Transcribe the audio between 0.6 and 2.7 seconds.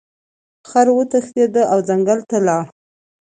خر وتښتید او ځنګل ته لاړ.